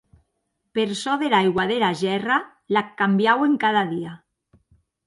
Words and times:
Per 0.77 0.85
çò 1.01 1.13
dera 1.23 1.41
aigua 1.41 1.65
dera 1.73 1.91
gèrra, 2.01 2.39
l'ac 2.77 2.89
cambiauen 3.05 3.55
cada 3.67 3.83
dia. 3.97 4.21